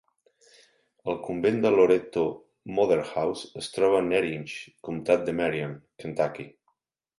El 1.11 1.19
convent 1.27 1.59
de 1.65 1.71
Loretto 1.75 2.23
Motherhouse 2.79 3.61
es 3.63 3.69
troba 3.77 4.01
a 4.01 4.07
Nerinx, 4.09 4.57
comtat 4.89 5.31
de 5.31 5.39
Marion, 5.45 5.79
Kentucky. 6.03 6.51